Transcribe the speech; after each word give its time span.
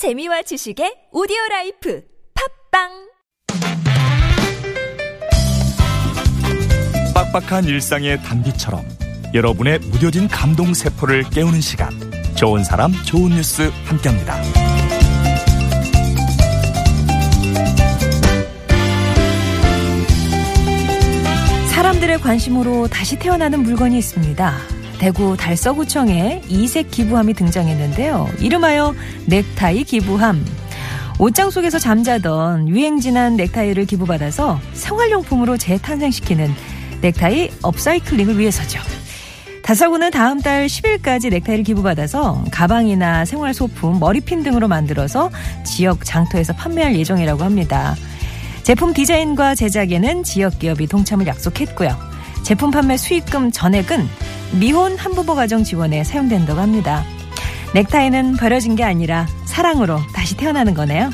재미와 0.00 0.40
지식의 0.40 1.10
오디오 1.12 1.36
life 1.50 2.02
팟빵 2.72 2.88
빡빡한 7.12 7.64
일상의 7.66 8.16
단비처럼 8.22 8.82
여러분의 9.34 9.80
무뎌진 9.80 10.26
감동 10.26 10.72
세포를 10.72 11.24
깨우는 11.24 11.60
시간 11.60 11.90
좋은 12.34 12.64
사람 12.64 12.92
좋은 13.04 13.32
뉴스 13.32 13.70
함께합니다. 13.84 14.42
사람들의 21.74 22.20
관심으로 22.20 22.88
다시 22.88 23.18
태어나는 23.18 23.62
물건이 23.62 23.98
있습니다. 23.98 24.79
대구 25.00 25.34
달서구청에 25.34 26.42
이색 26.46 26.90
기부함이 26.90 27.32
등장했는데요. 27.32 28.28
이름하여 28.38 28.94
넥타이 29.26 29.84
기부함. 29.84 30.44
옷장 31.18 31.50
속에서 31.50 31.78
잠자던 31.78 32.68
유행진한 32.68 33.36
넥타이를 33.36 33.86
기부받아서 33.86 34.60
생활용품으로 34.74 35.56
재탄생시키는 35.56 36.52
넥타이 37.00 37.50
업사이클링을 37.62 38.38
위해서죠. 38.38 38.78
다사구는 39.62 40.10
다음 40.10 40.38
달 40.42 40.66
10일까지 40.66 41.30
넥타이를 41.30 41.64
기부받아서 41.64 42.44
가방이나 42.50 43.24
생활 43.24 43.54
소품, 43.54 44.00
머리핀 44.00 44.42
등으로 44.42 44.68
만들어서 44.68 45.30
지역 45.64 46.04
장터에서 46.04 46.52
판매할 46.52 46.94
예정이라고 46.96 47.42
합니다. 47.42 47.96
제품 48.64 48.92
디자인과 48.92 49.54
제작에는 49.54 50.24
지역 50.24 50.58
기업이 50.58 50.86
동참을 50.88 51.26
약속했고요. 51.26 51.96
제품 52.42 52.70
판매 52.70 52.98
수익금 52.98 53.50
전액은 53.50 54.06
미혼 54.58 54.96
한부모 54.96 55.34
가정 55.34 55.62
지원에 55.62 56.02
사용된다고 56.02 56.60
합니다. 56.60 57.04
넥타이는 57.74 58.36
버려진 58.36 58.74
게 58.74 58.82
아니라 58.82 59.26
사랑으로 59.44 59.98
다시 60.14 60.36
태어나는 60.36 60.74
거네요. 60.74 61.10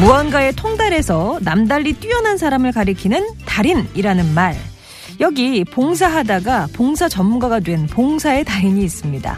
무언가에 0.00 0.50
통달해서 0.52 1.38
남달리 1.42 1.92
뛰어난 1.92 2.36
사람을 2.36 2.72
가리키는 2.72 3.24
달인이라는 3.46 4.34
말. 4.34 4.56
여기 5.20 5.62
봉사하다가 5.64 6.68
봉사 6.72 7.08
전문가가 7.08 7.60
된 7.60 7.86
봉사의 7.86 8.44
달인이 8.44 8.82
있습니다. 8.82 9.36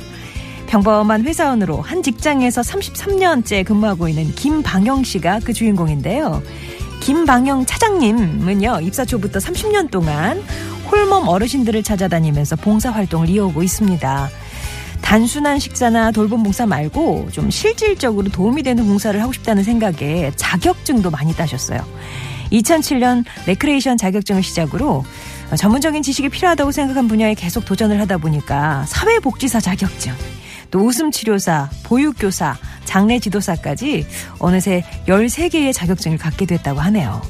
평범한 0.74 1.22
회사원으로 1.22 1.80
한 1.82 2.02
직장에서 2.02 2.62
33년째 2.62 3.64
근무하고 3.64 4.08
있는 4.08 4.34
김방영 4.34 5.04
씨가 5.04 5.38
그 5.44 5.52
주인공인데요. 5.52 6.42
김방영 6.98 7.64
차장님은요, 7.64 8.80
입사 8.82 9.04
초부터 9.04 9.38
30년 9.38 9.92
동안 9.92 10.42
홀몸 10.90 11.28
어르신들을 11.28 11.84
찾아다니면서 11.84 12.56
봉사활동을 12.56 13.28
이어오고 13.28 13.62
있습니다. 13.62 14.28
단순한 15.00 15.60
식사나 15.60 16.10
돌봄 16.10 16.42
봉사 16.42 16.66
말고 16.66 17.28
좀 17.30 17.50
실질적으로 17.50 18.28
도움이 18.30 18.64
되는 18.64 18.84
봉사를 18.84 19.22
하고 19.22 19.32
싶다는 19.32 19.62
생각에 19.62 20.32
자격증도 20.34 21.12
많이 21.12 21.36
따셨어요. 21.36 21.86
2007년 22.50 23.24
레크레이션 23.46 23.96
자격증을 23.96 24.42
시작으로 24.42 25.04
전문적인 25.56 26.02
지식이 26.02 26.30
필요하다고 26.30 26.72
생각한 26.72 27.06
분야에 27.06 27.34
계속 27.34 27.64
도전을 27.64 28.00
하다 28.00 28.18
보니까 28.18 28.84
사회복지사 28.86 29.60
자격증, 29.60 30.12
또 30.74 30.80
웃음 30.80 31.12
치료사, 31.12 31.70
보육교사, 31.84 32.56
장례 32.84 33.20
지도사까지 33.20 34.04
어느새 34.40 34.82
13개의 35.06 35.72
자격증을 35.72 36.18
갖게 36.18 36.46
됐다고 36.46 36.80
하네요. 36.80 37.22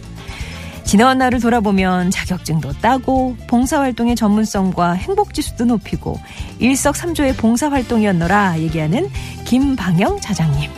지나온 0.85 1.19
날을 1.19 1.41
돌아보면 1.41 2.11
자격증도 2.11 2.73
따고 2.81 3.37
봉사활동의 3.49 4.17
전문성과 4.17 4.93
행복지수도 4.93 5.67
높이고 5.67 6.19
일석삼조의 6.59 7.37
봉사활동이었노라 7.37 8.61
얘기하는 8.61 9.11
김방영 9.45 10.23
차장님. 10.23 10.71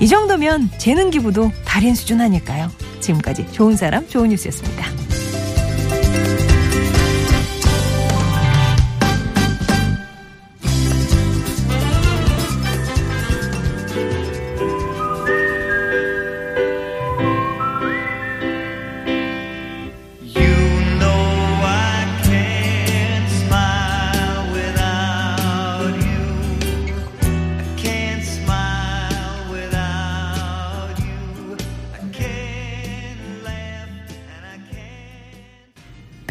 이 0.00 0.08
정도면 0.08 0.70
재능 0.78 1.10
기부도 1.10 1.52
달인 1.64 1.94
수준 1.94 2.20
아닐까요? 2.20 2.68
지금까지 2.98 3.46
좋은 3.52 3.76
사람 3.76 4.08
좋은 4.08 4.30
뉴스였습니다. 4.30 5.01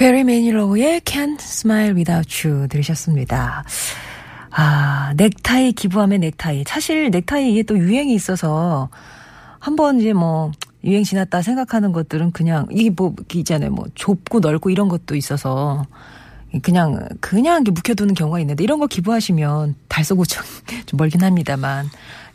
베리 0.01 0.23
매닐로우의 0.23 1.01
Can't 1.01 1.39
Smile 1.39 1.93
Without 1.93 2.47
You 2.47 2.67
들으셨습니다. 2.69 3.63
아, 4.49 5.13
넥타이 5.15 5.73
기부함의 5.73 6.17
넥타이. 6.17 6.63
사실 6.65 7.11
넥타이 7.11 7.51
이게 7.51 7.61
또 7.61 7.77
유행이 7.77 8.11
있어서 8.15 8.89
한번 9.59 9.99
이제 9.99 10.13
뭐 10.13 10.49
유행 10.83 11.03
지났다 11.03 11.43
생각하는 11.43 11.91
것들은 11.91 12.31
그냥 12.31 12.65
이게 12.71 12.89
뭐 12.89 13.13
있잖아요. 13.31 13.69
뭐 13.69 13.85
좁고 13.93 14.39
넓고 14.39 14.71
이런 14.71 14.89
것도 14.89 15.15
있어서 15.15 15.85
그냥 16.63 17.07
그냥 17.19 17.57
이렇게 17.57 17.69
묵혀두는 17.69 18.15
경우가 18.15 18.39
있는데 18.39 18.63
이런 18.63 18.79
거 18.79 18.87
기부하시면 18.87 19.75
달서구청 19.87 20.43
좀 20.87 20.97
멀긴 20.97 21.21
합니다만 21.23 21.87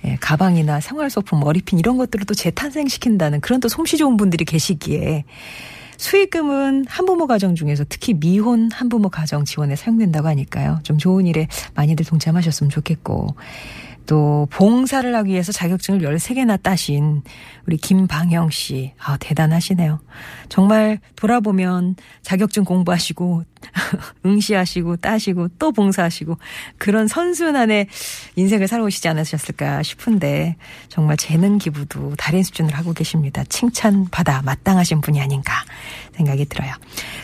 예, 0.05 0.17
가방이나 0.21 0.79
생활소품, 0.79 1.41
머리핀 1.41 1.81
이런 1.81 1.97
것들을 1.97 2.27
또 2.27 2.35
재탄생시킨다는 2.35 3.41
그런 3.41 3.59
또 3.59 3.67
솜씨 3.67 3.97
좋은 3.97 4.17
분들이 4.17 4.45
계시기에 4.45 5.25
수익금은 5.97 6.87
한부모 6.89 7.27
가정 7.27 7.55
중에서 7.55 7.85
특히 7.89 8.15
미혼 8.15 8.71
한부모 8.71 9.09
가정 9.09 9.45
지원에 9.45 9.77
사용된다고 9.77 10.29
하니까요. 10.29 10.81
좀 10.83 10.99
좋은 10.99 11.27
일에 11.27 11.49
많이들 11.75 12.05
동참하셨으면 12.05 12.71
좋겠고. 12.71 13.35
또 14.07 14.47
봉사를 14.51 15.15
하기 15.15 15.33
위해서 15.33 15.53
자격증을 15.53 16.01
13개나 16.01 16.63
따신 16.63 17.23
우리 17.67 17.77
김방영 17.77 18.51
씨. 18.51 18.93
아, 18.99 19.17
대단하시네요. 19.19 20.01
정말 20.49 21.01
돌아보면 21.17 21.97
자격증 22.23 22.65
공부하시고 22.65 23.43
응시하시고 24.25 24.97
따시고 24.97 25.49
또 25.59 25.73
봉사하시고 25.73 26.39
그런 26.79 27.09
선순환의 27.09 27.89
인생을 28.37 28.69
살아오시지 28.69 29.09
않으셨을까 29.09 29.83
싶은데 29.83 30.57
정말 30.89 31.17
재능 31.17 31.59
기부도 31.59 32.15
달인 32.17 32.43
수준을 32.43 32.75
하고 32.75 32.93
계십니다. 32.93 33.45
칭찬받아 33.49 34.43
마땅하신 34.43 35.01
분이 35.01 35.21
아닌가 35.21 35.65
생각이 36.17 36.47
들어요. 36.47 36.73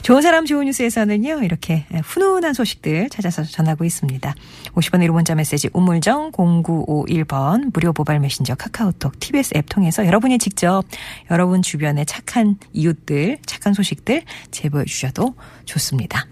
좋은 0.02 0.22
사람 0.22 0.44
좋은 0.46 0.66
뉴스에서는요. 0.66 1.42
이렇게 1.42 1.86
훈훈한 2.04 2.54
소식들 2.54 3.08
찾아서 3.08 3.42
전하고 3.42 3.84
있습니다. 3.84 4.34
50원 4.74 5.06
1호 5.06 5.12
문자 5.12 5.34
메시지 5.34 5.68
우물정 5.72 6.32
0951번 6.32 7.72
무료 7.72 7.92
모바일 7.96 8.20
메신저 8.20 8.54
카카오톡 8.54 9.18
TBS 9.18 9.54
앱 9.56 9.68
통해서 9.68 10.06
여러분이 10.06 10.38
직접 10.38 10.84
여러분 11.30 11.62
주변의 11.62 12.06
착한 12.06 12.56
이웃들 12.72 13.38
착한 13.46 13.74
소식들 13.74 14.22
제보해 14.50 14.84
주셔도 14.84 15.34
좋습니다. 15.64 16.26